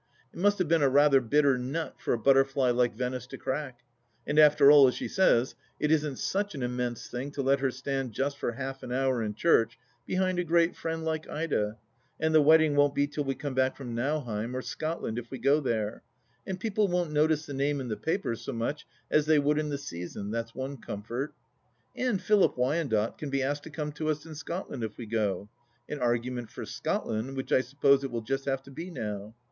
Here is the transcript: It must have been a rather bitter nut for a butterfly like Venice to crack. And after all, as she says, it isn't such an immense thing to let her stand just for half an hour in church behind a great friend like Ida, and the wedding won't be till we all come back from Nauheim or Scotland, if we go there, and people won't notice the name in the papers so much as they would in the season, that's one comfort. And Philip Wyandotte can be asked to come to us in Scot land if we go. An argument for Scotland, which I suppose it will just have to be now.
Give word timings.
It 0.33 0.39
must 0.39 0.57
have 0.57 0.67
been 0.67 0.81
a 0.81 0.89
rather 0.89 1.21
bitter 1.21 1.59
nut 1.59 1.97
for 1.99 2.11
a 2.11 2.17
butterfly 2.17 2.71
like 2.71 2.95
Venice 2.95 3.27
to 3.27 3.37
crack. 3.37 3.81
And 4.25 4.39
after 4.39 4.71
all, 4.71 4.87
as 4.87 4.95
she 4.95 5.07
says, 5.07 5.53
it 5.79 5.91
isn't 5.91 6.17
such 6.17 6.55
an 6.55 6.63
immense 6.63 7.07
thing 7.07 7.29
to 7.33 7.43
let 7.43 7.59
her 7.59 7.69
stand 7.69 8.11
just 8.13 8.39
for 8.39 8.53
half 8.53 8.81
an 8.81 8.91
hour 8.91 9.21
in 9.21 9.35
church 9.35 9.77
behind 10.07 10.39
a 10.39 10.43
great 10.43 10.75
friend 10.75 11.05
like 11.05 11.29
Ida, 11.29 11.77
and 12.19 12.33
the 12.33 12.41
wedding 12.41 12.75
won't 12.75 12.95
be 12.95 13.05
till 13.05 13.23
we 13.25 13.35
all 13.35 13.39
come 13.41 13.53
back 13.53 13.77
from 13.77 13.93
Nauheim 13.93 14.55
or 14.55 14.63
Scotland, 14.63 15.19
if 15.19 15.29
we 15.29 15.37
go 15.37 15.59
there, 15.59 16.01
and 16.47 16.59
people 16.59 16.87
won't 16.87 17.11
notice 17.11 17.45
the 17.45 17.53
name 17.53 17.79
in 17.79 17.87
the 17.87 17.95
papers 17.95 18.41
so 18.41 18.53
much 18.53 18.87
as 19.11 19.27
they 19.27 19.37
would 19.37 19.59
in 19.59 19.69
the 19.69 19.77
season, 19.77 20.31
that's 20.31 20.55
one 20.55 20.77
comfort. 20.77 21.35
And 21.95 22.19
Philip 22.19 22.57
Wyandotte 22.57 23.19
can 23.19 23.29
be 23.29 23.43
asked 23.43 23.65
to 23.65 23.69
come 23.69 23.91
to 23.91 24.09
us 24.09 24.25
in 24.25 24.33
Scot 24.33 24.67
land 24.71 24.83
if 24.83 24.97
we 24.97 25.05
go. 25.05 25.47
An 25.87 25.99
argument 25.99 26.49
for 26.49 26.65
Scotland, 26.65 27.37
which 27.37 27.51
I 27.51 27.61
suppose 27.61 28.03
it 28.03 28.09
will 28.09 28.21
just 28.23 28.45
have 28.45 28.63
to 28.63 28.71
be 28.71 28.89
now. 28.89 29.35